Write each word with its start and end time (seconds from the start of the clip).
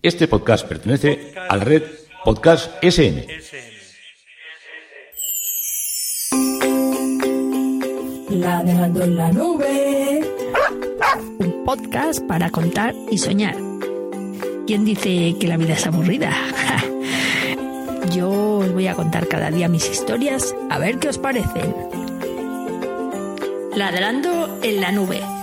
Este 0.00 0.28
podcast 0.28 0.64
pertenece 0.68 1.34
a 1.48 1.56
la 1.56 1.64
red 1.64 1.82
Podcast 2.24 2.70
SN. 2.84 3.26
Ladrando 8.30 9.02
en 9.02 9.16
la 9.16 9.32
nube. 9.32 10.20
Un 11.40 11.64
podcast 11.64 12.24
para 12.28 12.48
contar 12.50 12.94
y 13.10 13.18
soñar. 13.18 13.56
¿Quién 14.68 14.84
dice 14.84 15.34
que 15.40 15.48
la 15.48 15.56
vida 15.56 15.74
es 15.74 15.84
aburrida? 15.84 16.30
Yo 18.14 18.58
os 18.58 18.72
voy 18.72 18.86
a 18.86 18.94
contar 18.94 19.26
cada 19.26 19.50
día 19.50 19.66
mis 19.68 19.90
historias 19.90 20.54
a 20.70 20.78
ver 20.78 21.00
qué 21.00 21.08
os 21.08 21.18
parecen. 21.18 21.74
Ladrando 23.74 24.60
en 24.62 24.80
la 24.80 24.92
nube. 24.92 25.37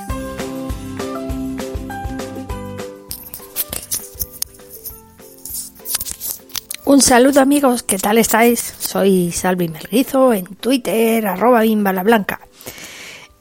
Un 6.95 7.02
saludo 7.02 7.41
amigos, 7.41 7.84
¿qué 7.84 7.98
tal 7.98 8.17
estáis? 8.17 8.73
Soy 8.80 9.30
Salvi 9.34 9.67
Melguizo 9.67 10.31
en 10.31 10.45
Twitter, 10.45 11.27
arroba 11.27 11.59
bimbalablanca. 11.59 12.40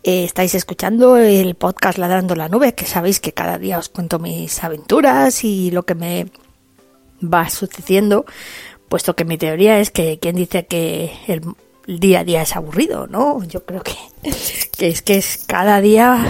Eh, 0.03 0.25
estáis 0.25 0.57
escuchando 0.57 1.19
el 1.19 1.55
podcast 1.55 1.99
Ladrando 1.99 2.35
la 2.35 2.49
Nube, 2.49 2.75
que 2.75 2.85
sabéis 2.85 3.21
que 3.21 3.31
cada 3.31 3.59
día 3.59 3.79
os 3.79 3.91
cuento 3.91 4.19
mis 4.19 4.65
aventuras 4.65 5.45
y 5.45 5.71
lo 5.71 5.85
que 5.85 5.95
me 5.95 6.27
va 7.23 7.49
sucediendo, 7.49 8.25
puesto 8.89 9.15
que 9.15 9.25
mi 9.25 9.39
teoría 9.39 9.79
es 9.79 9.93
que 9.93 10.19
quien 10.19 10.35
dice 10.35 10.67
que 10.67 11.13
el, 11.29 11.43
día 11.87 12.21
a 12.21 12.25
día 12.25 12.43
es 12.43 12.57
aburrido, 12.57 13.07
¿no? 13.07 13.45
Yo 13.45 13.65
creo 13.65 13.85
que, 13.85 13.95
que 14.77 14.89
es 14.89 15.01
que 15.03 15.15
es 15.15 15.45
cada 15.47 15.81
día 15.81 16.27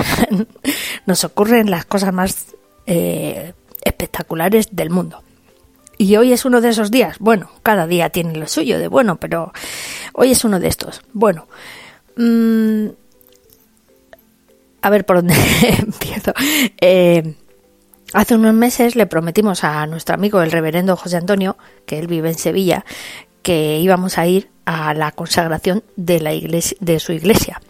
nos 1.07 1.25
ocurren 1.25 1.71
las 1.71 1.87
cosas 1.87 2.13
más 2.13 2.49
eh, 2.85 3.55
espectaculares 3.83 4.69
del 4.73 4.91
mundo. 4.91 5.24
Y 6.05 6.19
hoy 6.19 6.35
es 6.35 6.45
uno 6.45 6.61
de 6.61 6.69
esos 6.69 6.91
días. 6.91 7.17
Bueno, 7.19 7.49
cada 7.63 7.87
día 7.87 8.11
tiene 8.11 8.37
lo 8.37 8.47
suyo 8.47 8.79
de 8.79 8.89
bueno, 8.89 9.17
pero 9.17 9.55
hoy 10.13 10.33
es 10.33 10.45
uno 10.45 10.61
de 10.61 10.69
estos. 10.69 11.01
Bueno, 11.15 11.49
mmm, 12.17 12.89
a 14.83 14.91
ver 14.91 15.07
por 15.07 15.17
dónde 15.17 15.35
empiezo. 15.79 16.35
Eh, 16.79 17.37
hace 18.13 18.35
unos 18.35 18.53
meses 18.53 18.97
le 18.97 19.07
prometimos 19.07 19.65
a 19.65 19.87
nuestro 19.87 20.15
amigo 20.15 20.43
el 20.43 20.53
reverendo 20.53 20.95
José 20.95 21.17
Antonio, 21.17 21.57
que 21.87 21.99
él 21.99 22.07
vive 22.07 22.29
en 22.29 22.39
Sevilla, 22.39 22.85
que 23.41 23.79
íbamos 23.79 24.19
a 24.19 24.27
ir 24.27 24.51
a 24.67 24.93
la 24.93 25.11
consagración 25.11 25.85
de 25.97 26.21
la 26.21 26.35
iglesia, 26.35 26.77
de 26.83 27.01
su 27.01 27.13
iglesia, 27.13 27.63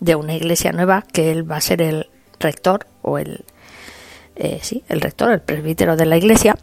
de 0.00 0.14
una 0.14 0.34
iglesia 0.34 0.72
nueva 0.72 1.04
que 1.12 1.30
él 1.30 1.50
va 1.50 1.56
a 1.56 1.60
ser 1.60 1.82
el 1.82 2.08
rector 2.40 2.86
o 3.02 3.18
el 3.18 3.44
eh, 4.34 4.60
sí, 4.62 4.82
el 4.88 5.02
rector, 5.02 5.30
el 5.30 5.42
presbítero 5.42 5.94
de 5.94 6.06
la 6.06 6.16
iglesia 6.16 6.56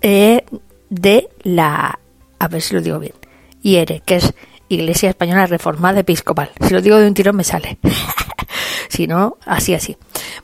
de 0.00 1.28
la, 1.42 1.98
a 2.38 2.48
ver 2.48 2.62
si 2.62 2.74
lo 2.74 2.80
digo 2.80 2.98
bien, 2.98 3.14
IERE, 3.62 4.02
que 4.04 4.16
es 4.16 4.34
Iglesia 4.68 5.10
Española 5.10 5.46
Reformada 5.46 6.00
Episcopal. 6.00 6.50
Si 6.60 6.72
lo 6.72 6.82
digo 6.82 6.96
de 6.96 7.06
un 7.06 7.14
tirón 7.14 7.36
me 7.36 7.44
sale. 7.44 7.78
si 8.88 9.06
no, 9.06 9.36
así, 9.44 9.74
así. 9.74 9.96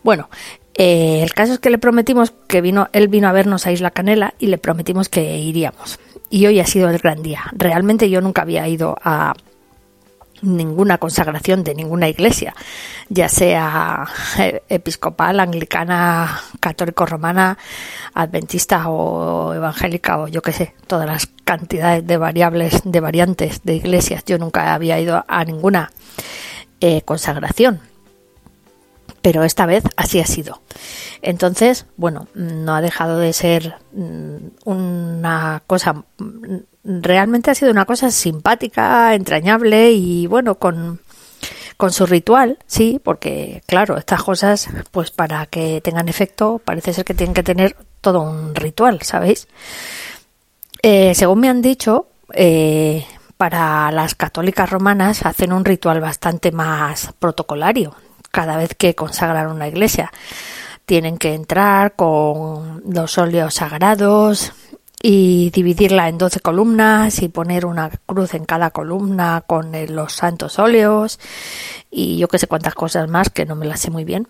Bueno, 0.03 0.29
eh, 0.75 1.21
el 1.23 1.35
caso 1.35 1.55
es 1.55 1.59
que 1.59 1.71
le 1.71 1.79
prometimos 1.79 2.33
que 2.49 2.61
vino, 2.61 2.89
él 2.93 3.09
vino 3.09 3.29
a 3.29 3.33
vernos 3.33 3.67
a 3.67 3.73
Isla 3.73 3.91
Canela 3.91 4.35
y 4.39 4.47
le 4.47 4.59
prometimos 4.59 5.09
que 5.09 5.39
iríamos. 5.39 5.99
Y 6.31 6.47
hoy 6.47 6.61
ha 6.61 6.67
sido 6.67 6.89
el 6.89 6.99
gran 6.99 7.23
día. 7.23 7.43
Realmente 7.53 8.09
yo 8.09 8.21
nunca 8.21 8.43
había 8.43 8.67
ido 8.69 8.97
a 9.03 9.35
ninguna 10.43 10.99
consagración 10.99 11.65
de 11.65 11.75
ninguna 11.75 12.09
iglesia, 12.09 12.55
ya 13.09 13.29
sea 13.29 14.07
eh, 14.39 14.63
episcopal, 14.69 15.41
anglicana, 15.41 16.41
católico 16.61 17.07
romana, 17.07 17.57
adventista 18.15 18.89
o 18.89 19.55
evangélica 19.55 20.19
o 20.19 20.29
yo 20.29 20.43
qué 20.43 20.53
sé, 20.53 20.75
todas 20.87 21.07
las 21.07 21.29
cantidades 21.45 22.07
de 22.07 22.17
variables, 22.17 22.83
de 22.85 23.01
variantes 23.01 23.63
de 23.63 23.77
iglesias. 23.77 24.25
Yo 24.25 24.39
nunca 24.39 24.75
había 24.75 24.99
ido 25.01 25.25
a 25.27 25.45
ninguna 25.45 25.91
eh, 26.81 27.03
consagración. 27.03 27.81
Pero 29.23 29.45
esta 29.45 29.67
vez 29.67 29.85
así 29.97 30.19
ha 30.19 30.27
sido. 30.27 30.63
Entonces, 31.23 31.87
bueno, 31.97 32.27
no 32.35 32.75
ha 32.75 32.81
dejado 32.81 33.19
de 33.19 33.33
ser 33.33 33.77
mm, 33.93 34.37
una 34.65 35.63
cosa 35.69 36.05
realmente 36.85 37.51
ha 37.51 37.55
sido 37.55 37.71
una 37.71 37.85
cosa 37.85 38.11
simpática, 38.11 39.15
entrañable 39.15 39.93
y 39.93 40.27
bueno, 40.27 40.57
con, 40.57 41.01
con 41.77 41.93
su 41.93 42.07
ritual, 42.07 42.59
sí, 42.67 43.01
porque 43.03 43.63
claro, 43.67 43.97
estas 43.97 44.23
cosas, 44.23 44.69
pues 44.91 45.11
para 45.11 45.47
que 45.47 45.81
tengan 45.81 46.09
efecto, 46.09 46.61
parece 46.65 46.93
ser 46.93 47.05
que 47.05 47.15
tienen 47.15 47.35
que 47.35 47.43
tener 47.43 47.77
todo 48.01 48.23
un 48.23 48.55
ritual, 48.55 49.03
¿sabéis? 49.03 49.49
Eh, 50.83 51.15
según 51.15 51.41
me 51.41 51.49
han 51.49 51.63
dicho, 51.63 52.09
eh, 52.35 53.07
para 53.37 53.91
las 53.91 54.15
católicas 54.15 54.71
romanas 54.71 55.25
hacen 55.25 55.53
un 55.53 55.65
ritual 55.65 56.01
bastante 56.01 56.53
más 56.53 57.13
protocolario 57.19 57.95
cada 58.31 58.57
vez 58.57 58.75
que 58.75 58.95
consagran 58.95 59.49
una 59.49 59.69
iglesia. 59.69 60.13
Tienen 60.87 61.19
que 61.19 61.35
entrar 61.35 61.95
con 61.95 62.83
los 62.87 63.19
óleos 63.19 63.55
sagrados, 63.55 64.53
y 65.05 65.51
dividirla 65.51 66.09
en 66.09 66.17
12 66.17 66.39
columnas 66.39 67.21
y 67.23 67.29
poner 67.29 67.67
una 67.67 67.91
cruz 68.07 68.35
en 68.35 68.45
cada 68.45 68.71
columna 68.71 69.43
con 69.45 69.73
los 69.89 70.13
santos 70.13 70.61
óleos 70.61 71.19
y 71.91 72.19
yo 72.19 72.29
que 72.29 72.39
sé 72.39 72.47
cuántas 72.47 72.75
cosas 72.75 73.09
más 73.09 73.29
que 73.29 73.45
no 73.45 73.57
me 73.57 73.67
las 73.67 73.81
sé 73.81 73.91
muy 73.91 74.05
bien. 74.05 74.29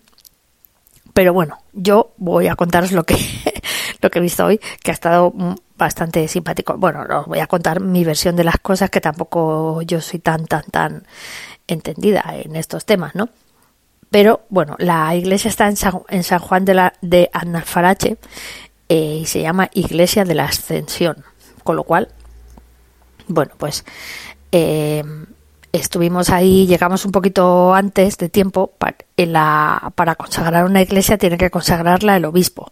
Pero 1.13 1.31
bueno, 1.31 1.59
yo 1.73 2.13
voy 2.17 2.47
a 2.47 2.55
contaros 2.55 2.91
lo 2.91 3.03
que, 3.03 3.15
lo 4.01 4.09
que 4.09 4.17
he 4.17 4.21
visto 4.21 4.45
hoy, 4.45 4.59
que 4.83 4.89
ha 4.89 4.95
estado 4.95 5.31
bastante 5.77 6.27
simpático. 6.27 6.75
Bueno, 6.75 7.05
os 7.19 7.27
voy 7.27 7.39
a 7.39 7.45
contar 7.45 7.79
mi 7.79 8.03
versión 8.03 8.35
de 8.35 8.43
las 8.43 8.57
cosas, 8.57 8.89
que 8.89 8.99
tampoco 8.99 9.83
yo 9.83 10.01
soy 10.01 10.21
tan, 10.21 10.47
tan, 10.47 10.63
tan 10.63 11.03
entendida 11.67 12.23
en 12.33 12.55
estos 12.55 12.85
temas, 12.85 13.13
¿no? 13.13 13.29
Pero 14.09 14.41
bueno, 14.49 14.75
la 14.79 15.15
iglesia 15.15 15.49
está 15.49 15.67
en 15.67 15.75
San, 15.75 16.01
en 16.09 16.23
San 16.23 16.39
Juan 16.39 16.65
de, 16.65 16.73
la, 16.73 16.93
de 17.01 17.29
Analfarache 17.31 18.17
eh, 18.89 19.19
y 19.21 19.25
se 19.25 19.41
llama 19.41 19.69
Iglesia 19.73 20.25
de 20.25 20.35
la 20.35 20.45
Ascensión. 20.45 21.23
Con 21.63 21.75
lo 21.75 21.83
cual, 21.83 22.09
bueno, 23.27 23.53
pues 23.57 23.85
eh, 24.51 25.03
estuvimos 25.71 26.29
ahí, 26.29 26.67
llegamos 26.67 27.05
un 27.05 27.11
poquito 27.11 27.73
antes 27.73 28.17
de 28.17 28.29
tiempo. 28.29 28.71
Para, 28.77 29.91
para 29.95 30.15
consagrar 30.15 30.65
una 30.65 30.81
iglesia 30.81 31.17
tiene 31.17 31.37
que 31.37 31.49
consagrarla 31.49 32.17
el 32.17 32.25
obispo. 32.25 32.71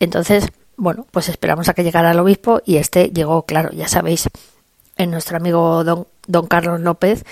Entonces, 0.00 0.48
bueno, 0.76 1.06
pues 1.10 1.28
esperamos 1.28 1.68
a 1.68 1.74
que 1.74 1.84
llegara 1.84 2.10
el 2.10 2.18
obispo 2.18 2.60
y 2.64 2.76
este 2.76 3.08
llegó, 3.08 3.42
claro, 3.42 3.70
ya 3.72 3.88
sabéis, 3.88 4.28
en 4.96 5.10
nuestro 5.10 5.36
amigo 5.36 5.84
don, 5.84 6.06
don 6.26 6.46
Carlos 6.46 6.80
López, 6.80 7.24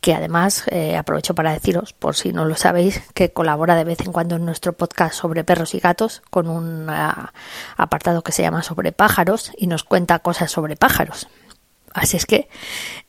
que 0.00 0.14
además 0.14 0.64
eh, 0.70 0.96
aprovecho 0.96 1.34
para 1.34 1.52
deciros, 1.52 1.92
por 1.92 2.14
si 2.14 2.32
no 2.32 2.44
lo 2.44 2.56
sabéis, 2.56 3.02
que 3.14 3.32
colabora 3.32 3.74
de 3.74 3.84
vez 3.84 4.00
en 4.00 4.12
cuando 4.12 4.36
en 4.36 4.44
nuestro 4.44 4.72
podcast 4.72 5.14
sobre 5.14 5.44
perros 5.44 5.74
y 5.74 5.80
gatos 5.80 6.22
con 6.30 6.48
un 6.48 6.88
uh, 6.88 7.28
apartado 7.76 8.22
que 8.22 8.32
se 8.32 8.42
llama 8.42 8.62
sobre 8.62 8.92
pájaros 8.92 9.52
y 9.56 9.66
nos 9.66 9.84
cuenta 9.84 10.20
cosas 10.20 10.50
sobre 10.50 10.76
pájaros. 10.76 11.28
Así 11.92 12.16
es 12.16 12.26
que 12.26 12.48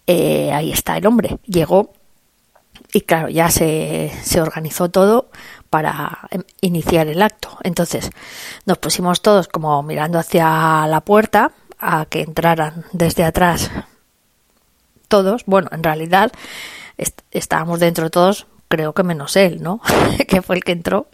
eh, 0.07 0.51
ahí 0.51 0.71
está 0.71 0.97
el 0.97 1.05
hombre. 1.05 1.37
Llegó 1.45 1.93
y 2.91 3.01
claro, 3.01 3.29
ya 3.29 3.51
se, 3.51 4.11
se 4.23 4.41
organizó 4.41 4.89
todo 4.89 5.29
para 5.69 6.27
em, 6.31 6.43
iniciar 6.61 7.07
el 7.07 7.21
acto. 7.21 7.59
Entonces 7.63 8.09
nos 8.65 8.79
pusimos 8.79 9.21
todos 9.21 9.47
como 9.47 9.83
mirando 9.83 10.17
hacia 10.17 10.87
la 10.87 11.01
puerta 11.01 11.51
a 11.77 12.07
que 12.07 12.21
entraran 12.21 12.85
desde 12.93 13.23
atrás 13.23 13.69
todos. 15.07 15.43
Bueno, 15.45 15.69
en 15.71 15.83
realidad 15.83 16.31
est 16.99 17.21
estábamos 17.31 17.79
dentro 17.79 18.09
todos, 18.09 18.47
creo 18.67 18.93
que 18.93 19.03
menos 19.03 19.35
él, 19.35 19.61
¿no? 19.61 19.81
que 20.27 20.41
fue 20.41 20.55
el 20.57 20.63
que 20.63 20.73
entró. 20.73 21.07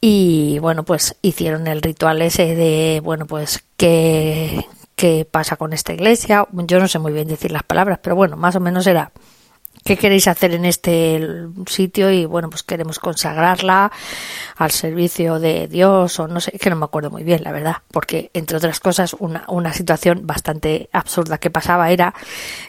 Y 0.00 0.58
bueno, 0.60 0.84
pues 0.84 1.16
hicieron 1.22 1.66
el 1.66 1.82
ritual 1.82 2.22
ese 2.22 2.54
de, 2.54 3.00
bueno, 3.02 3.26
pues 3.26 3.64
qué, 3.76 4.64
qué 4.94 5.26
pasa 5.28 5.56
con 5.56 5.72
esta 5.72 5.92
iglesia. 5.92 6.46
Yo 6.52 6.78
no 6.78 6.86
sé 6.86 6.98
muy 6.98 7.12
bien 7.12 7.26
decir 7.26 7.50
las 7.50 7.64
palabras, 7.64 7.98
pero 8.00 8.14
bueno, 8.14 8.36
más 8.36 8.54
o 8.54 8.60
menos 8.60 8.86
era 8.86 9.10
qué 9.84 9.96
queréis 9.96 10.28
hacer 10.28 10.52
en 10.54 10.64
este 10.64 11.48
sitio 11.66 12.10
y 12.10 12.26
bueno, 12.26 12.50
pues 12.50 12.62
queremos 12.62 12.98
consagrarla 12.98 13.90
al 14.56 14.70
servicio 14.70 15.40
de 15.40 15.66
Dios 15.66 16.20
o 16.20 16.28
no 16.28 16.40
sé, 16.40 16.52
que 16.52 16.70
no 16.70 16.76
me 16.76 16.84
acuerdo 16.84 17.10
muy 17.10 17.24
bien, 17.24 17.42
la 17.42 17.52
verdad, 17.52 17.76
porque 17.90 18.30
entre 18.34 18.58
otras 18.58 18.80
cosas 18.80 19.16
una, 19.18 19.44
una 19.48 19.72
situación 19.72 20.26
bastante 20.26 20.90
absurda 20.92 21.38
que 21.38 21.50
pasaba 21.50 21.90
era 21.90 22.14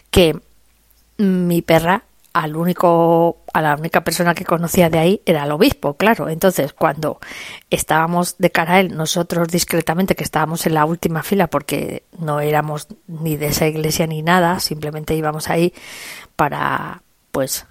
que 0.10 0.40
mi 1.18 1.62
perra 1.62 2.04
al 2.34 2.56
único 2.56 3.44
a 3.54 3.62
la 3.62 3.76
única 3.76 4.04
persona 4.04 4.36
que 4.36 4.46
conocía 4.46 4.90
de 4.90 5.00
ahí 5.00 5.22
era 5.26 5.44
el 5.44 5.52
obispo, 5.52 5.96
claro. 5.96 6.30
Entonces, 6.30 6.74
cuando 6.74 7.20
estábamos 7.70 8.38
de 8.38 8.52
cara 8.52 8.76
a 8.76 8.80
él, 8.80 8.96
nosotros 8.96 9.48
discretamente 9.48 10.16
que 10.16 10.24
estábamos 10.24 10.66
en 10.66 10.76
la 10.76 10.86
última 10.86 11.24
fila 11.24 11.48
porque 11.48 12.04
no 12.18 12.40
éramos 12.40 12.88
ni 13.08 13.38
de 13.38 13.48
esa 13.48 13.68
iglesia 13.68 14.08
ni 14.08 14.22
nada, 14.22 14.60
simplemente 14.60 15.16
íbamos 15.16 15.50
ahí 15.50 15.74
para 16.36 17.02
pues 17.32 17.66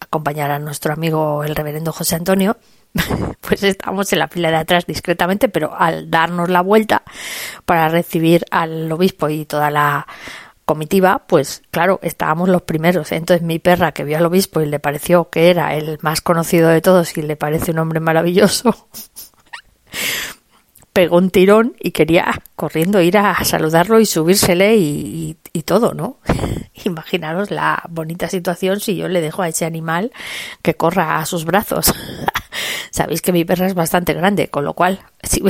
acompañar 0.00 0.50
a 0.50 0.58
nuestro 0.58 0.92
amigo 0.92 1.44
el 1.44 1.54
reverendo 1.54 1.92
José 1.92 2.14
Antonio, 2.16 2.56
pues 3.40 3.62
estábamos 3.62 4.12
en 4.12 4.20
la 4.20 4.28
fila 4.28 4.50
de 4.50 4.56
atrás 4.56 4.86
discretamente, 4.86 5.48
pero 5.48 5.74
al 5.76 6.10
darnos 6.10 6.48
la 6.48 6.62
vuelta 6.62 7.02
para 7.64 7.88
recibir 7.88 8.44
al 8.50 8.90
obispo 8.90 9.28
y 9.28 9.44
toda 9.44 9.70
la 9.70 10.06
comitiva, 10.68 11.24
pues 11.26 11.62
claro, 11.70 11.98
estábamos 12.02 12.50
los 12.50 12.60
primeros. 12.60 13.10
Entonces 13.12 13.42
mi 13.44 13.58
perra 13.58 13.92
que 13.92 14.04
vio 14.04 14.18
al 14.18 14.26
obispo 14.26 14.60
y 14.60 14.66
le 14.66 14.78
pareció 14.78 15.30
que 15.30 15.48
era 15.48 15.74
el 15.74 15.98
más 16.02 16.20
conocido 16.20 16.68
de 16.68 16.82
todos 16.82 17.16
y 17.16 17.22
le 17.22 17.36
parece 17.36 17.70
un 17.70 17.78
hombre 17.78 18.00
maravilloso, 18.00 18.88
pegó 20.92 21.16
un 21.16 21.30
tirón 21.30 21.74
y 21.80 21.92
quería 21.92 22.42
corriendo 22.54 23.00
ir 23.00 23.16
a 23.16 23.42
saludarlo 23.44 23.98
y 23.98 24.04
subírsele 24.04 24.76
y, 24.76 25.38
y 25.54 25.62
todo, 25.62 25.94
¿no? 25.94 26.18
Imaginaros 26.84 27.50
la 27.50 27.82
bonita 27.88 28.28
situación 28.28 28.80
si 28.80 28.94
yo 28.94 29.08
le 29.08 29.22
dejo 29.22 29.40
a 29.40 29.48
ese 29.48 29.64
animal 29.64 30.12
que 30.60 30.74
corra 30.74 31.18
a 31.18 31.24
sus 31.24 31.46
brazos. 31.46 31.94
Sabéis 32.90 33.22
que 33.22 33.32
mi 33.32 33.46
perra 33.46 33.66
es 33.66 33.74
bastante 33.74 34.12
grande, 34.12 34.48
con 34.48 34.66
lo 34.66 34.74
cual, 34.74 35.00
si 35.22 35.42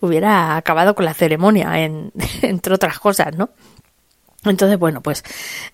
hubiera 0.00 0.56
acabado 0.56 0.94
con 0.94 1.06
la 1.06 1.14
ceremonia, 1.14 1.80
en, 1.82 2.12
entre 2.42 2.74
otras 2.74 2.98
cosas, 2.98 3.34
¿no? 3.34 3.48
Entonces, 4.50 4.78
bueno, 4.78 5.00
pues 5.02 5.24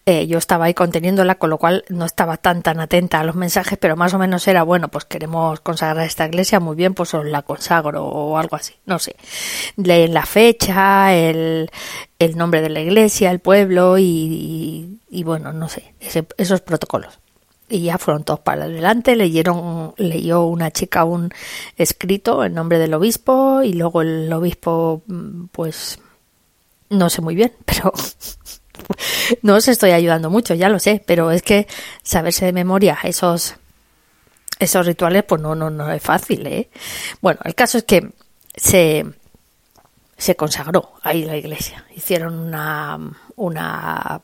eh, 0.07 0.27
yo 0.27 0.39
estaba 0.39 0.67
ahí 0.67 0.75
conteniéndola, 0.75 1.37
con 1.37 1.51
lo 1.51 1.59
cual 1.59 1.85
no 1.89 2.05
estaba 2.05 2.37
tan 2.37 2.63
tan 2.63 2.81
atenta 2.81 3.21
a 3.21 3.25
los 3.25 3.35
mensajes, 3.35 3.79
pero 3.79 3.97
más 3.97 4.15
o 4.15 4.19
menos 4.19 4.47
era, 4.49 4.63
bueno, 4.63 4.89
pues 4.89 5.05
queremos 5.05 5.61
consagrar 5.61 6.07
esta 6.07 6.27
iglesia, 6.27 6.61
muy 6.61 6.77
bien, 6.77 6.95
pues 6.95 7.15
os 7.15 7.25
la 7.25 7.43
consagro 7.43 8.05
o 8.05 8.39
algo 8.39 8.57
así, 8.57 8.75
no 8.87 8.99
sé. 8.99 9.17
Leen 9.77 10.15
la 10.15 10.27
fecha, 10.27 11.15
el, 11.15 11.71
el 12.19 12.37
nombre 12.37 12.63
de 12.63 12.71
la 12.71 12.81
iglesia, 12.81 13.31
el 13.31 13.41
pueblo 13.41 13.99
y, 13.99 15.01
y, 15.11 15.25
bueno, 15.25 15.53
no 15.53 15.69
sé, 15.69 15.95
esos 16.37 16.61
protocolos. 16.61 17.19
Y 17.69 17.85
ya 17.85 17.97
fueron 17.97 18.25
todos 18.25 18.41
para 18.41 18.65
adelante, 18.65 19.17
leyeron, 19.17 19.95
leyó 19.97 20.45
una 20.45 20.71
chica 20.71 21.05
un 21.05 21.33
escrito 21.77 22.45
en 22.45 22.53
nombre 22.55 22.79
del 22.79 22.93
obispo 22.93 23.63
y 23.63 23.73
luego 23.73 24.03
el 24.03 24.31
obispo, 24.31 25.03
mm, 25.07 25.47
pues, 25.53 25.99
no 26.91 27.09
sé 27.09 27.23
muy 27.23 27.35
bien, 27.35 27.53
pero 27.65 27.93
no 29.43 29.57
os 29.57 29.69
estoy 29.69 29.91
ayudando 29.91 30.31
mucho, 30.31 30.55
ya 30.55 30.69
lo 30.69 30.79
sé, 30.79 31.03
pero 31.07 31.31
es 31.31 31.43
que 31.43 31.67
saberse 32.03 32.47
de 32.47 32.53
memoria 32.53 32.99
esos 33.05 33.57
esos 34.59 34.87
rituales, 34.87 35.25
pues 35.25 35.41
no, 35.41 35.57
no, 35.57 35.71
no 35.71 35.91
es 35.91 36.01
fácil, 36.01 36.47
¿eh? 36.47 36.71
Bueno, 37.21 37.41
el 37.45 37.55
caso 37.57 37.79
es 37.79 37.85
que 37.85 38.13
se, 38.55 39.05
se 40.17 40.37
consagró 40.37 40.93
ahí 41.03 41.25
la 41.25 41.37
iglesia. 41.37 41.85
Hicieron 41.97 42.39
una, 42.39 42.97
una 43.35 44.23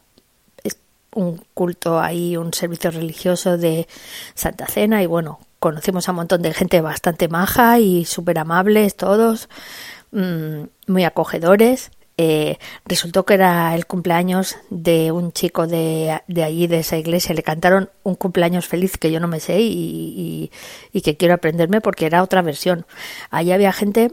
un 1.14 1.40
culto 1.54 2.00
ahí, 2.00 2.36
un 2.36 2.54
servicio 2.54 2.90
religioso 2.90 3.58
de 3.58 3.88
Santa 4.34 4.66
Cena 4.66 5.02
y 5.02 5.06
bueno, 5.06 5.40
conocimos 5.58 6.08
a 6.08 6.12
un 6.12 6.16
montón 6.16 6.42
de 6.42 6.54
gente 6.54 6.80
bastante 6.80 7.28
maja 7.28 7.80
y 7.80 8.04
súper 8.04 8.38
amables 8.38 8.96
todos, 8.96 9.48
mm, 10.12 10.62
muy 10.86 11.04
acogedores 11.04 11.90
eh, 12.20 12.58
resultó 12.84 13.24
que 13.24 13.34
era 13.34 13.72
el 13.76 13.86
cumpleaños 13.86 14.56
de 14.70 15.12
un 15.12 15.30
chico 15.30 15.68
de, 15.68 16.20
de, 16.26 16.42
allí, 16.42 16.66
de 16.66 16.80
esa 16.80 16.96
iglesia. 16.96 17.32
Le 17.32 17.44
cantaron 17.44 17.90
un 18.02 18.16
cumpleaños 18.16 18.66
feliz 18.66 18.98
que 18.98 19.12
yo 19.12 19.20
no 19.20 19.28
me 19.28 19.38
sé 19.38 19.60
y, 19.60 20.50
y, 20.92 21.00
que 21.02 21.16
quiero 21.16 21.34
aprenderme 21.34 21.80
porque 21.80 22.06
era 22.06 22.24
otra 22.24 22.42
versión. 22.42 22.86
Allí 23.30 23.52
había 23.52 23.72
gente 23.72 24.12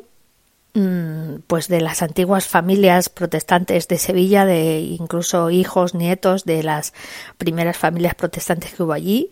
mm, 0.75 1.37
pues 1.47 1.67
de 1.67 1.81
las 1.81 2.03
antiguas 2.03 2.47
familias 2.47 3.09
protestantes 3.09 3.87
de 3.87 3.97
Sevilla, 3.97 4.45
de 4.45 4.81
incluso 4.81 5.49
hijos, 5.49 5.95
nietos 5.95 6.45
de 6.45 6.61
las 6.61 6.93
primeras 7.39 7.75
familias 7.75 8.13
protestantes 8.13 8.75
que 8.75 8.83
hubo 8.83 8.93
allí. 8.93 9.31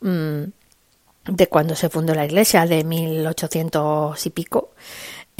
Mm, 0.00 0.44
de 1.28 1.46
cuando 1.46 1.76
se 1.76 1.90
fundó 1.90 2.14
la 2.14 2.24
iglesia, 2.24 2.66
de 2.66 2.84
1800 2.84 4.26
y 4.26 4.30
pico. 4.30 4.70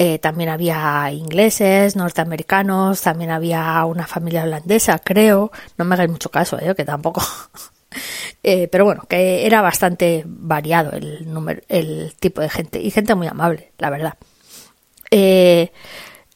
Eh, 0.01 0.17
también 0.17 0.47
había 0.47 1.11
ingleses, 1.11 1.97
norteamericanos, 1.97 3.01
también 3.01 3.31
había 3.31 3.83
una 3.83 4.07
familia 4.07 4.43
holandesa, 4.43 4.97
creo. 4.99 5.51
No 5.77 5.83
me 5.83 5.95
hagáis 5.95 6.09
mucho 6.09 6.31
caso, 6.31 6.57
¿eh? 6.57 6.73
que 6.73 6.85
tampoco. 6.85 7.21
eh, 8.43 8.69
pero 8.69 8.85
bueno, 8.85 9.03
que 9.09 9.45
era 9.45 9.61
bastante 9.61 10.23
variado 10.25 10.93
el 10.93 11.31
número, 11.31 11.61
el 11.67 12.15
tipo 12.17 12.39
de 12.39 12.49
gente 12.49 12.81
y 12.81 12.91
gente 12.91 13.13
muy 13.13 13.27
amable, 13.27 13.73
la 13.77 13.89
verdad. 13.89 14.17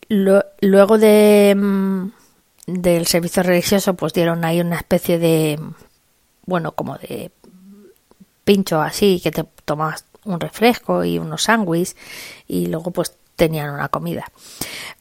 Luego 0.10 0.98
de 0.98 1.56
mm, 1.56 2.12
del 2.68 3.07
servicio 3.07 3.44
religioso, 3.44 3.94
pues 3.94 4.12
dieron 4.13 4.44
ahí 4.44 4.60
una 4.60 4.75
especie 4.75 5.19
de, 5.19 5.57
bueno, 6.45 6.74
como 6.74 6.98
de 6.98 7.31
pincho 8.44 8.81
así, 8.81 9.21
que 9.21 9.31
te 9.31 9.45
tomas 9.63 10.06
un 10.25 10.39
refresco 10.39 11.04
y 11.06 11.18
unos 11.18 11.44
sándwiches 11.44 11.95
y 12.48 12.68
luego 12.68 12.92
pues 12.92 13.18
tenían 13.43 13.71
una 13.71 13.89
comida. 13.89 14.31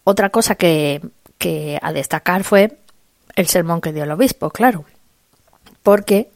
Otra 0.03 0.31
cosa 0.31 0.57
que, 0.57 1.01
que 1.39 1.79
a 1.81 1.93
destacar 1.93 2.43
fue 2.43 2.77
el 3.37 3.47
sermón 3.47 3.81
que 3.81 3.93
dio 3.93 4.03
el 4.03 4.11
obispo, 4.11 4.51
claro, 4.51 4.85
porque 5.85 6.29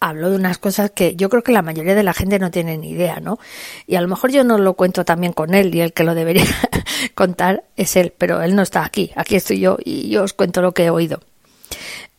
habló 0.00 0.28
de 0.28 0.36
unas 0.36 0.58
cosas 0.58 0.90
que 0.90 1.16
yo 1.16 1.30
creo 1.30 1.42
que 1.42 1.52
la 1.52 1.62
mayoría 1.62 1.94
de 1.94 2.02
la 2.02 2.12
gente 2.12 2.38
no 2.38 2.50
tiene 2.50 2.76
ni 2.76 2.90
idea, 2.90 3.20
¿no? 3.20 3.38
Y 3.86 3.96
a 3.96 4.02
lo 4.02 4.08
mejor 4.08 4.30
yo 4.30 4.44
no 4.44 4.58
lo 4.58 4.74
cuento 4.74 5.06
también 5.06 5.32
con 5.32 5.54
él 5.54 5.74
y 5.74 5.80
el 5.80 5.94
que 5.94 6.04
lo 6.04 6.14
debería 6.14 6.44
contar 7.14 7.64
es 7.76 7.96
él, 7.96 8.12
pero 8.18 8.42
él 8.42 8.54
no 8.54 8.60
está 8.60 8.84
aquí, 8.84 9.12
aquí 9.16 9.36
estoy 9.36 9.60
yo 9.60 9.78
y 9.82 10.10
yo 10.10 10.24
os 10.24 10.34
cuento 10.34 10.60
lo 10.60 10.72
que 10.72 10.84
he 10.84 10.90
oído. 10.90 11.20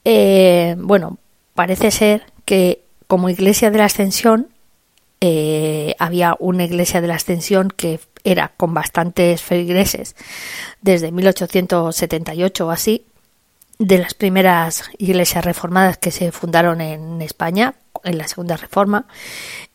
Eh, 0.03 0.75
bueno, 0.79 1.19
parece 1.53 1.91
ser 1.91 2.23
que 2.45 2.83
como 3.05 3.29
iglesia 3.29 3.69
de 3.69 3.77
la 3.77 3.85
ascensión 3.85 4.47
eh, 5.19 5.93
había 5.99 6.35
una 6.39 6.63
iglesia 6.63 7.01
de 7.01 7.07
la 7.07 7.15
ascensión 7.15 7.69
que 7.69 7.99
era 8.23 8.53
con 8.57 8.73
bastantes 8.73 9.41
feligreses 9.41 10.15
desde 10.81 11.11
1878 11.11 12.67
o 12.67 12.71
así, 12.71 13.05
de 13.79 13.97
las 13.97 14.13
primeras 14.13 14.83
iglesias 14.97 15.43
reformadas 15.43 15.97
que 15.97 16.11
se 16.11 16.31
fundaron 16.31 16.81
en 16.81 17.21
España 17.21 17.75
en 18.03 18.17
la 18.17 18.27
Segunda 18.27 18.57
Reforma 18.57 19.07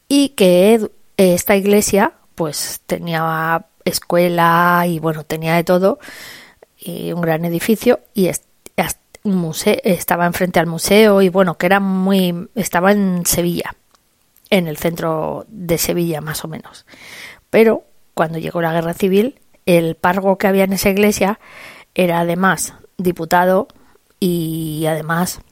y 0.09 0.31
que 0.31 0.91
esta 1.17 1.57
iglesia 1.57 2.13
pues 2.35 2.81
tenía 2.87 3.67
escuela 3.85 4.85
y 4.87 4.99
bueno 4.99 5.25
tenía 5.25 5.55
de 5.57 5.65
todo 5.65 5.99
y 6.79 7.13
un 7.13 7.21
gran 7.21 7.45
edificio 7.45 8.01
y 8.15 8.29
museo 9.27 9.77
estaba 9.83 10.27
enfrente 10.27 10.61
al 10.61 10.67
museo 10.67 11.21
y 11.21 11.29
bueno 11.29 11.59
que 11.59 11.67
era 11.67 11.81
muy 11.81 12.49
estaba 12.55 12.93
en 12.93 13.27
Sevilla 13.27 13.75
en 14.51 14.69
el 14.69 14.77
centro 14.77 15.45
de 15.49 15.79
Sevilla 15.79 16.21
más 16.21 16.45
o 16.45 16.49
menos. 16.49 16.87
Pero 17.51 17.85
cuando 18.17 18.39
llegó 18.39 18.63
la 18.63 18.73
guerra 18.73 18.95
civil, 18.95 19.39
el 19.67 19.95
párroco 19.95 20.39
que 20.39 20.47
había 20.47 20.65
en 20.65 20.73
esa 20.73 20.89
iglesia 20.89 21.39
era 21.95 22.21
además 22.21 22.73
diputado 22.97 23.69
y 24.19 24.87
además, 24.89 25.43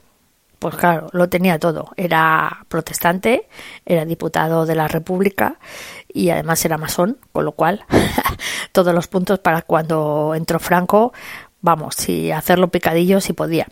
pues 0.57 0.75
claro, 0.75 1.09
lo 1.11 1.29
tenía 1.29 1.59
todo. 1.59 1.91
Era 1.95 2.65
protestante, 2.67 3.47
era 3.85 4.03
diputado 4.03 4.65
de 4.65 4.73
la 4.73 4.87
República 4.87 5.59
y 6.11 6.31
además 6.31 6.65
era 6.65 6.79
masón, 6.79 7.19
con 7.31 7.45
lo 7.45 7.51
cual 7.51 7.85
todos 8.71 8.95
los 8.95 9.07
puntos 9.07 9.37
para 9.37 9.61
cuando 9.61 10.33
entró 10.33 10.57
Franco, 10.57 11.13
vamos, 11.61 11.93
si 11.93 12.31
hacerlo 12.31 12.69
picadillo 12.69 13.21
si 13.21 13.33
podía. 13.33 13.67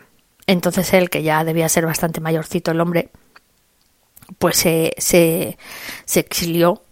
Entonces 0.46 0.94
él, 0.94 1.10
que 1.10 1.24
ya 1.24 1.44
debía 1.44 1.68
ser 1.68 1.88
bastante 1.88 2.22
mayorcito 2.22 2.70
el 2.70 2.80
hombre, 2.80 3.10
pues 4.38 4.56
se, 4.58 4.94
se, 5.00 5.58
se 6.06 6.20
exilió 6.20 6.84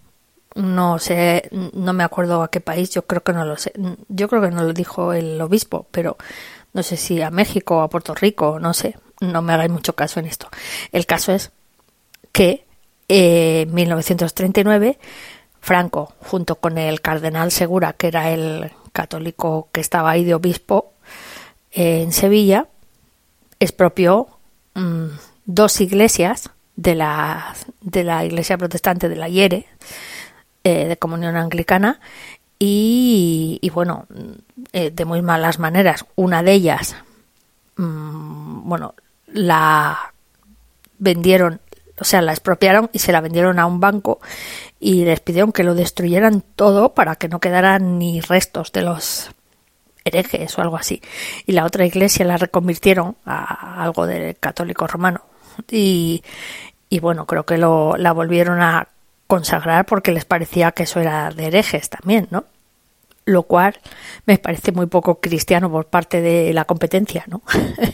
no 0.55 0.99
sé, 0.99 1.49
no 1.51 1.93
me 1.93 2.03
acuerdo 2.03 2.43
a 2.43 2.51
qué 2.51 2.59
país, 2.59 2.89
yo 2.91 3.05
creo 3.05 3.23
que 3.23 3.33
no 3.33 3.45
lo 3.45 3.57
sé, 3.57 3.73
yo 4.09 4.27
creo 4.27 4.41
que 4.41 4.51
no 4.51 4.63
lo 4.63 4.73
dijo 4.73 5.13
el 5.13 5.39
obispo, 5.41 5.87
pero 5.91 6.17
no 6.73 6.83
sé 6.83 6.97
si 6.97 7.21
a 7.21 7.31
México 7.31 7.77
o 7.77 7.81
a 7.81 7.89
Puerto 7.89 8.13
Rico, 8.13 8.59
no 8.59 8.73
sé, 8.73 8.97
no 9.21 9.41
me 9.41 9.53
hagáis 9.53 9.71
mucho 9.71 9.95
caso 9.95 10.19
en 10.19 10.25
esto. 10.25 10.49
El 10.91 11.05
caso 11.05 11.31
es 11.31 11.51
que 12.31 12.65
eh, 13.07 13.61
en 13.67 13.73
1939 13.73 14.99
Franco, 15.59 16.13
junto 16.19 16.55
con 16.55 16.77
el 16.77 17.01
cardenal 17.01 17.51
Segura, 17.51 17.93
que 17.93 18.07
era 18.07 18.31
el 18.31 18.71
católico 18.91 19.69
que 19.71 19.79
estaba 19.79 20.09
ahí 20.09 20.23
de 20.23 20.33
obispo 20.33 20.93
en 21.71 22.11
Sevilla, 22.11 22.67
expropió 23.59 24.27
mm, 24.73 25.05
dos 25.45 25.79
iglesias 25.79 26.49
de 26.75 26.95
la, 26.95 27.55
de 27.81 28.03
la 28.03 28.25
iglesia 28.25 28.57
protestante 28.57 29.07
de 29.07 29.15
la 29.15 29.29
Hiere, 29.29 29.67
eh, 30.63 30.87
de 30.87 30.97
comunión 30.97 31.35
anglicana 31.37 31.99
y, 32.63 33.71
bueno, 33.73 34.05
eh, 34.71 34.91
de 34.91 35.05
muy 35.05 35.23
malas 35.23 35.57
maneras. 35.57 36.05
Una 36.15 36.43
de 36.43 36.51
ellas, 36.53 36.95
mm, 37.77 38.69
bueno, 38.69 38.93
la 39.25 40.13
vendieron, 40.99 41.59
o 41.99 42.03
sea, 42.03 42.21
la 42.21 42.33
expropiaron 42.33 42.91
y 42.93 42.99
se 42.99 43.11
la 43.11 43.21
vendieron 43.21 43.57
a 43.57 43.65
un 43.65 43.79
banco 43.79 44.19
y 44.79 45.05
les 45.05 45.19
pidieron 45.21 45.51
que 45.51 45.63
lo 45.63 45.73
destruyeran 45.73 46.43
todo 46.55 46.93
para 46.93 47.15
que 47.15 47.29
no 47.29 47.39
quedaran 47.39 47.97
ni 47.97 48.21
restos 48.21 48.71
de 48.71 48.83
los 48.83 49.31
herejes 50.05 50.55
o 50.57 50.61
algo 50.61 50.77
así. 50.77 51.01
Y 51.47 51.53
la 51.53 51.65
otra 51.65 51.85
iglesia 51.87 52.25
la 52.25 52.37
reconvirtieron 52.37 53.15
a 53.25 53.81
algo 53.83 54.05
de 54.05 54.35
católico 54.39 54.85
romano. 54.85 55.21
Y, 55.71 56.23
y 56.89 56.99
bueno, 56.99 57.25
creo 57.25 57.45
que 57.45 57.57
lo, 57.57 57.97
la 57.97 58.11
volvieron 58.11 58.61
a 58.61 58.87
consagrar 59.31 59.85
porque 59.85 60.11
les 60.11 60.25
parecía 60.25 60.73
que 60.73 60.83
eso 60.83 60.99
era 60.99 61.29
de 61.29 61.45
herejes 61.45 61.89
también, 61.89 62.27
¿no? 62.31 62.43
Lo 63.23 63.43
cual 63.43 63.79
me 64.25 64.37
parece 64.37 64.73
muy 64.73 64.87
poco 64.87 65.21
cristiano 65.21 65.71
por 65.71 65.85
parte 65.85 66.19
de 66.19 66.53
la 66.53 66.65
competencia, 66.65 67.23
¿no? 67.27 67.41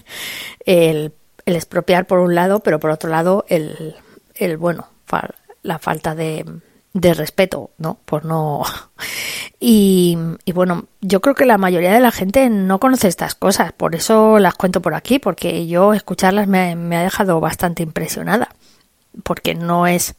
el, 0.66 1.14
expropiar 1.46 2.08
por 2.08 2.18
un 2.18 2.34
lado, 2.34 2.62
pero 2.62 2.80
por 2.80 2.90
otro 2.90 3.12
lado 3.12 3.46
el, 3.50 3.96
el 4.34 4.58
bueno, 4.58 4.88
la 5.62 5.78
falta 5.78 6.16
de, 6.16 6.44
respeto, 6.96 7.70
¿no? 7.78 8.00
Por 8.04 8.26
no. 8.26 8.64
Y, 9.60 10.16
y, 10.46 10.52
bueno, 10.52 10.86
yo 11.02 11.20
creo 11.20 11.34
que 11.34 11.48
la 11.48 11.58
mayoría 11.58 11.92
de 11.92 12.00
la 12.00 12.12
gente 12.12 12.48
no 12.48 12.80
conoce 12.80 13.08
estas 13.08 13.34
cosas, 13.34 13.72
por 13.74 13.96
eso 13.96 14.38
las 14.38 14.54
cuento 14.54 14.84
por 14.84 14.94
aquí, 14.94 15.18
porque 15.18 15.66
yo 15.66 15.96
escucharlas 15.96 16.48
me, 16.48 16.76
me 16.76 16.96
ha 16.96 17.02
dejado 17.02 17.40
bastante 17.40 17.82
impresionada, 17.82 18.50
porque 19.24 19.56
no 19.56 19.88
es 19.88 20.16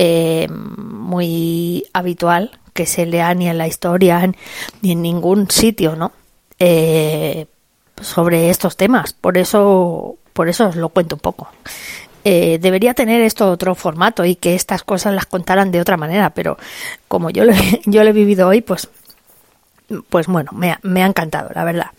eh, 0.00 0.46
muy 0.48 1.84
habitual 1.92 2.52
que 2.72 2.86
se 2.86 3.04
lea 3.04 3.34
ni 3.34 3.48
en 3.48 3.58
la 3.58 3.66
historia 3.66 4.30
ni 4.80 4.92
en 4.92 5.02
ningún 5.02 5.50
sitio, 5.50 5.96
¿no? 5.96 6.12
Eh, 6.60 7.46
sobre 8.00 8.48
estos 8.48 8.76
temas, 8.76 9.12
por 9.12 9.36
eso, 9.36 10.14
por 10.34 10.48
eso 10.48 10.68
os 10.68 10.76
lo 10.76 10.90
cuento 10.90 11.16
un 11.16 11.20
poco. 11.20 11.48
Eh, 12.22 12.60
debería 12.60 12.94
tener 12.94 13.22
esto 13.22 13.50
otro 13.50 13.74
formato 13.74 14.24
y 14.24 14.36
que 14.36 14.54
estas 14.54 14.84
cosas 14.84 15.14
las 15.14 15.26
contaran 15.26 15.72
de 15.72 15.80
otra 15.80 15.96
manera, 15.96 16.30
pero 16.30 16.58
como 17.08 17.30
yo 17.30 17.44
lo, 17.44 17.52
yo 17.86 18.04
lo 18.04 18.10
he 18.10 18.12
vivido 18.12 18.46
hoy, 18.46 18.60
pues, 18.60 18.88
pues 20.08 20.28
bueno, 20.28 20.52
me 20.54 20.70
ha, 20.70 20.80
me 20.84 21.02
ha 21.02 21.06
encantado, 21.06 21.50
la 21.56 21.64
verdad. 21.64 21.90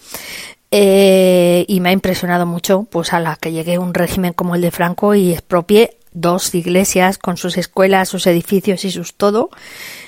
Y 0.72 1.80
me 1.82 1.90
ha 1.90 1.92
impresionado 1.92 2.46
mucho, 2.46 2.84
pues 2.84 3.12
a 3.12 3.20
la 3.20 3.36
que 3.36 3.52
llegué 3.52 3.76
a 3.76 3.82
un 3.82 3.94
régimen 3.94 4.32
como 4.32 4.56
el 4.56 4.62
de 4.62 4.72
Franco 4.72 5.16
y 5.16 5.34
expropié 5.34 5.99
dos 6.12 6.54
iglesias 6.56 7.18
con 7.18 7.38
sus 7.38 7.58
escuelas, 7.58 8.10
sus 8.10 8.28
edificios 8.28 8.86
y 8.86 8.92
sus 8.92 9.16
todo, 9.16 9.50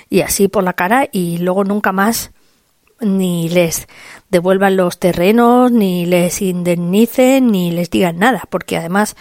y 0.09 0.21
así 0.21 0.47
por 0.47 0.63
la 0.63 0.73
cara, 0.73 1.07
y 1.11 1.37
luego 1.37 1.63
nunca 1.63 1.91
más 1.91 2.31
ni 2.99 3.49
les 3.49 3.87
devuelvan 4.29 4.77
los 4.77 4.99
terrenos, 4.99 5.71
ni 5.71 6.05
les 6.05 6.41
indemnicen, 6.41 7.51
ni 7.51 7.71
les 7.71 7.89
digan 7.89 8.19
nada, 8.19 8.43
porque 8.49 8.77
además 8.77 9.15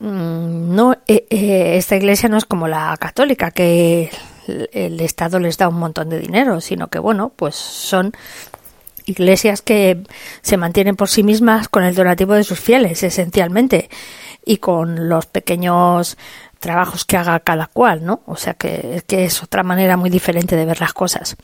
Mm, 0.00 0.74
no, 0.76 0.92
eh, 1.08 1.26
eh, 1.28 1.76
esta 1.76 1.96
iglesia 1.96 2.28
no 2.28 2.36
es 2.36 2.44
como 2.44 2.68
la 2.68 2.96
católica, 2.98 3.50
que 3.50 4.10
el, 4.72 5.00
Estado 5.00 5.40
les 5.40 5.58
da 5.58 5.68
un 5.68 5.78
montón 5.78 6.08
de 6.08 6.20
dinero, 6.20 6.60
sino 6.60 6.88
que, 6.88 6.98
bueno, 7.00 7.32
pues 7.34 7.56
son 7.56 8.12
iglesias 9.06 9.62
que 9.62 10.02
se 10.42 10.56
mantienen 10.56 10.96
por 10.96 11.08
sí 11.08 11.22
mismas 11.22 11.68
con 11.68 11.82
el 11.84 11.94
donativo 11.94 12.34
de 12.34 12.44
sus 12.44 12.60
fieles, 12.60 13.02
esencialmente, 13.02 13.90
y 14.48 14.56
con 14.56 15.10
los 15.10 15.26
pequeños 15.26 16.16
trabajos 16.58 17.04
que 17.04 17.18
haga 17.18 17.38
cada 17.40 17.66
cual, 17.66 18.06
¿no? 18.06 18.22
O 18.24 18.36
sea 18.36 18.54
que, 18.54 19.04
es 19.06 19.42
otra 19.42 19.62
manera 19.62 19.98
muy 19.98 20.08
diferente 20.08 20.56
de 20.56 20.64
ver 20.64 20.80
las 20.80 20.94
cosas. 20.94 21.36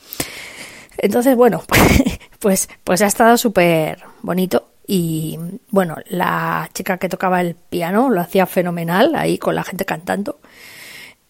Entonces, 0.97 1.35
bueno, 1.35 1.61
pues, 2.39 2.67
pues 2.83 3.03
ha 3.03 3.05
estado 3.05 3.37
súper 3.37 4.03
bonito 4.23 4.71
y 4.87 5.37
bueno, 5.69 5.97
la 6.07 6.67
chica 6.73 6.97
que 6.97 7.07
tocaba 7.07 7.41
el 7.41 7.53
piano 7.53 8.09
lo 8.09 8.21
hacía 8.21 8.47
fenomenal 8.47 9.13
ahí 9.13 9.37
con 9.37 9.53
la 9.53 9.63
gente 9.63 9.85
cantando. 9.85 10.39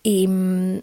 Y 0.02 0.30
mm, 0.30 0.80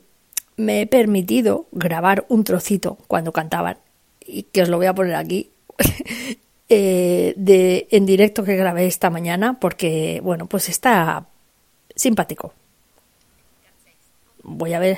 me 0.58 0.82
he 0.82 0.87
permitido 0.87 1.68
grabar 1.72 2.26
un 2.28 2.44
trocito 2.44 2.99
cuando 3.06 3.32
cantaban, 3.32 3.78
y 4.20 4.42
que 4.42 4.61
os 4.61 4.68
lo 4.68 4.76
voy 4.76 4.87
a 4.87 4.94
poner 4.94 5.14
aquí, 5.14 5.52
eh, 6.74 7.34
de, 7.36 7.86
en 7.90 8.06
directo 8.06 8.44
que 8.44 8.56
grabé 8.56 8.86
esta 8.86 9.10
mañana, 9.10 9.58
porque 9.60 10.20
bueno, 10.22 10.46
pues 10.46 10.70
está 10.70 11.26
simpático. 11.94 12.54
Voy 14.42 14.72
a 14.72 14.78
ver, 14.78 14.96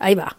ahí 0.00 0.16
va. 0.16 0.36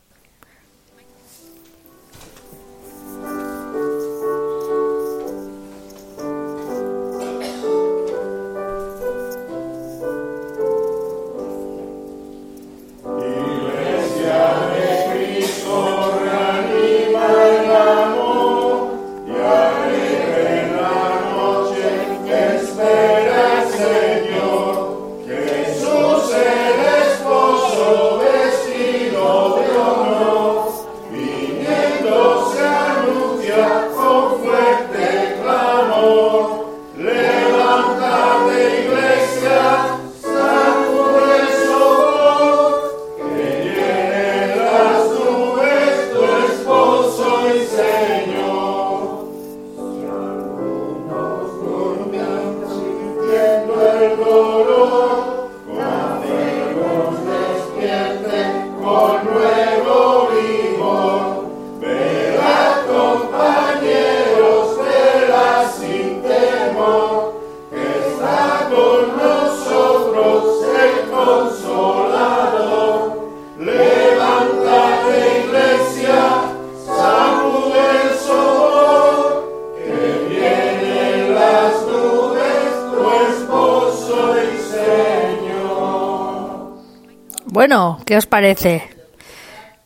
¿Qué 88.12 88.18
os 88.18 88.26
parece? 88.26 88.90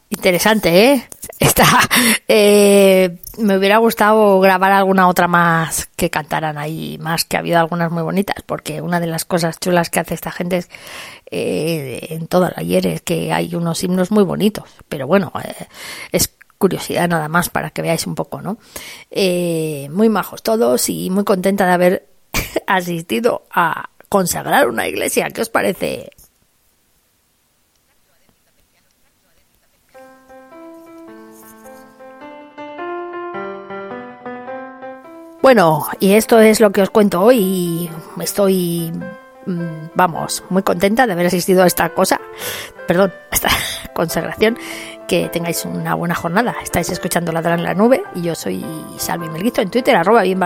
Interesante, 0.09 0.93
¿eh? 0.93 1.07
Está, 1.37 1.63
eh, 2.27 3.19
me 3.37 3.55
hubiera 3.55 3.77
gustado 3.77 4.39
grabar 4.39 4.71
alguna 4.71 5.07
otra 5.07 5.27
más 5.27 5.91
que 5.95 6.09
cantaran 6.09 6.57
ahí, 6.57 6.97
más 6.99 7.23
que 7.23 7.37
ha 7.37 7.41
habido 7.41 7.59
algunas 7.59 7.91
muy 7.91 8.01
bonitas, 8.01 8.37
porque 8.43 8.81
una 8.81 8.99
de 8.99 9.05
las 9.05 9.25
cosas 9.25 9.59
chulas 9.59 9.91
que 9.91 9.99
hace 9.99 10.15
esta 10.15 10.31
gente 10.31 10.57
es 10.57 10.69
eh, 11.29 12.07
en 12.09 12.25
toda 12.25 12.49
la 12.49 12.55
ayer 12.61 12.87
es 12.87 13.01
que 13.01 13.31
hay 13.31 13.53
unos 13.53 13.83
himnos 13.83 14.09
muy 14.09 14.23
bonitos, 14.23 14.71
pero 14.89 15.05
bueno, 15.05 15.31
eh, 15.43 15.67
es 16.11 16.33
curiosidad 16.57 17.07
nada 17.07 17.27
más 17.27 17.49
para 17.49 17.69
que 17.69 17.83
veáis 17.83 18.07
un 18.07 18.15
poco, 18.15 18.41
¿no? 18.41 18.57
Muy 19.91 20.09
majos 20.09 20.41
todos 20.41 20.89
y 20.89 21.11
muy 21.11 21.25
contenta 21.25 21.67
de 21.67 21.73
haber 21.73 22.07
asistido 22.65 23.45
a 23.51 23.89
consagrar 24.09 24.67
una 24.67 24.87
iglesia. 24.87 25.29
¿Qué 25.29 25.41
os 25.41 25.49
parece? 25.49 26.09
Bueno, 35.45 35.85
y 35.99 36.13
esto 36.13 36.39
es 36.39 36.59
lo 36.59 36.71
que 36.71 36.81
os 36.81 36.89
cuento 36.89 37.21
hoy 37.21 37.37
y 37.37 37.89
estoy, 38.19 38.91
mm, 39.45 39.89
vamos, 39.93 40.43
muy 40.49 40.63
contenta 40.63 41.05
de 41.05 41.13
haber 41.13 41.27
asistido 41.27 41.61
a 41.61 41.67
esta 41.67 41.89
cosa, 41.89 42.19
perdón, 42.87 43.13
a 43.29 43.35
esta 43.35 43.49
consagración. 43.93 44.57
Que 45.07 45.29
tengáis 45.29 45.63
una 45.65 45.93
buena 45.93 46.15
jornada. 46.15 46.55
Estáis 46.63 46.89
escuchando 46.89 47.31
Ladrar 47.31 47.59
en 47.59 47.65
la 47.65 47.75
Nube 47.75 48.01
y 48.15 48.23
yo 48.23 48.33
soy 48.33 48.65
Salvi 48.97 49.29
Melguito 49.29 49.61
en 49.61 49.69
Twitter, 49.69 49.95
arroba 49.95 50.23
bien. 50.23 50.39